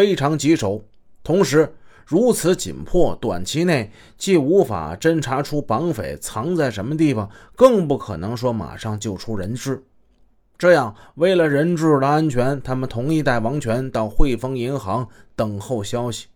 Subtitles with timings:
[0.00, 0.82] 非常棘手，
[1.22, 1.74] 同时
[2.06, 9.84] 如此紧迫，短期内既无法侦查出绑匪藏在什么地方，更不可能说马上救出人质。
[10.56, 16.28] 这样，为了人质的安全，他们同意带王权到汇丰银行等候消息，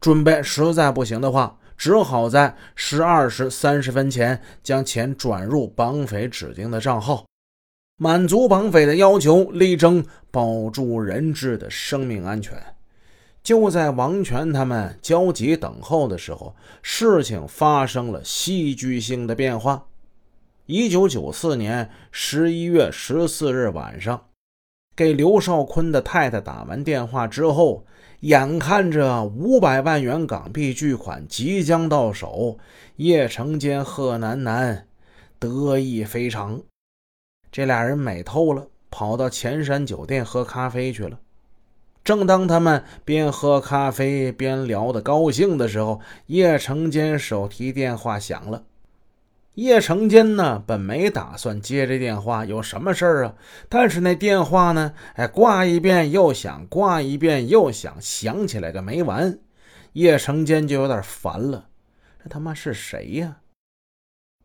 [0.00, 7.26] 准备实在不行的话，只好在十二时三十分前将钱转入绑匪指定的账号，
[7.98, 12.56] 满足绑匪的要求，力争保住人质的生命安全。
[13.42, 19.86] 就在王权他们焦急等候的时候，事情发生了戏剧性的变化。
[20.66, 24.26] 一九九四年十一月十四日晚上，
[24.94, 27.84] 给刘少坤的太太打完电话之后，
[28.20, 32.58] 眼看着五百万元港币巨款即将到手，
[32.96, 34.86] 叶成坚、贺楠楠
[35.40, 36.62] 得意非常。
[37.50, 41.18] 这俩人美透了，跑到前山酒店喝咖啡去了。
[42.04, 48.64] 正当他们边喝咖啡边聊得高兴的时候，叶成坚手提电话响了。
[49.54, 53.34] 叶成坚呢，本没打算接这电话，有什么事儿啊？
[53.68, 59.38] 但是那电话呢，哎，挂一遍又响，挂一遍又响，响起来个没完。
[59.92, 61.68] 叶成坚就有点烦了，
[62.24, 63.36] 这他妈是谁呀？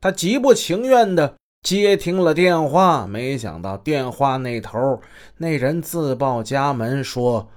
[0.02, 1.38] 他极不情愿的
[1.68, 5.02] 接听了电话，没想到电话那头
[5.36, 7.50] 那人自报家门说：“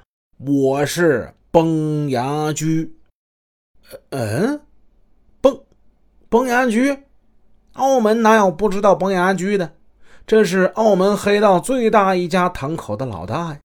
[0.44, 2.96] 我是崩牙驹。”
[4.10, 4.62] 嗯，
[5.40, 5.60] 崩
[6.28, 7.04] 崩牙驹。
[7.74, 9.74] 澳门哪有不知道崩牙驹的？
[10.26, 13.58] 这是澳门黑道最大一家堂口的老大呀！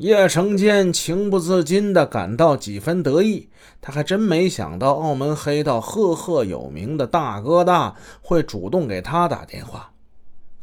[0.00, 3.50] 叶成坚情不自禁地感到几分得意，
[3.82, 9.92] 他还真没想到澳门黑道赫赫有名的大哥大会主动给他打电话。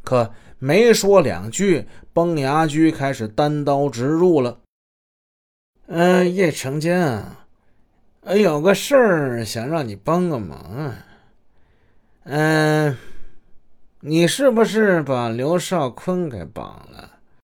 [0.03, 4.57] 可没说两句，崩牙驹开始单刀直入了
[5.85, 7.45] ：“嗯，叶成坚啊，
[8.35, 10.95] 有个事儿想让你帮个忙啊。”
[12.25, 12.97] 嗯，
[13.99, 17.16] 你是不是把刘少坤给绑了？